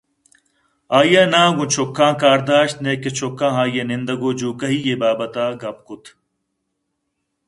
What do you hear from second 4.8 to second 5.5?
ءِ بابتءَ